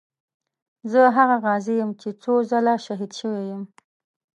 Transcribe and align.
زه 0.91 1.01
هغه 1.17 1.35
غازي 1.45 1.73
یم 1.81 1.91
چې 2.01 2.09
څو 2.23 2.33
ځله 2.49 2.75
شهید 2.85 3.11
شوی 3.19 3.41
یم. 3.49 3.63